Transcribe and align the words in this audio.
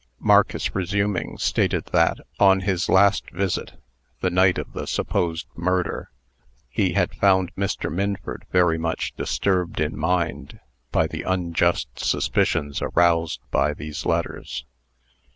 Marcus, 0.17 0.73
resuming, 0.73 1.37
stated 1.37 1.85
that, 1.93 2.17
on 2.39 2.61
his 2.61 2.89
last 2.89 3.29
visit 3.29 3.79
the 4.19 4.31
night 4.31 4.57
of 4.57 4.73
the 4.73 4.87
supposed 4.87 5.45
murder 5.55 6.09
he 6.71 6.93
had 6.93 7.13
found 7.13 7.53
Mr. 7.53 7.93
Minford 7.93 8.47
very 8.51 8.79
much 8.79 9.13
disturbed 9.15 9.79
in 9.79 9.95
mind 9.95 10.59
by 10.91 11.05
the 11.05 11.21
unjust 11.21 11.99
suspicions 11.99 12.81
aroused 12.81 13.41
by 13.51 13.75
these 13.75 14.03
letters. 14.03 14.65